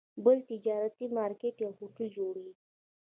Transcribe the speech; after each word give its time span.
بل 0.23 0.37
تجارتي 0.49 1.05
مارکیټ 1.17 1.55
یا 1.63 1.69
هوټل 1.77 2.07
جوړېږي. 2.17 2.59